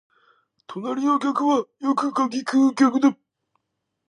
[0.65, 3.15] 隣の客はよく柿喰う客だ